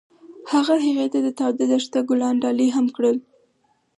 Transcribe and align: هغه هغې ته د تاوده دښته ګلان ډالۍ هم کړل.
هغه 0.51 0.75
هغې 0.85 1.07
ته 1.13 1.19
د 1.25 1.27
تاوده 1.39 1.65
دښته 1.71 1.99
ګلان 2.09 2.35
ډالۍ 2.43 2.69
هم 2.75 2.85
کړل. 2.95 3.17